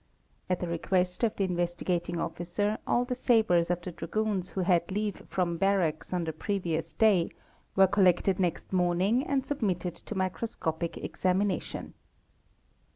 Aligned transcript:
At 0.49 0.61
the 0.61 0.67
request 0.67 1.23
of 1.23 1.35
the 1.35 1.43
Investigating 1.43 2.19
Officer 2.19 2.79
all 2.87 3.05
the 3.05 3.13
sabres 3.13 3.69
of 3.69 3.81
the 3.83 3.91
dragoons 3.91 4.49
who 4.49 4.61
had 4.61 4.89
leave 4.89 5.17
from 5.29 5.57
barracks 5.57 6.11
on 6.11 6.23
the 6.23 6.33
previous 6.33 6.91
day 6.93 7.29
were 7.75 7.85
collected 7.85 8.39
next 8.39 8.73
morning.and 8.73 9.45
submitted 9.45 9.93
to 9.95 10.15
microscopic 10.17 10.97
examination. 10.97 11.93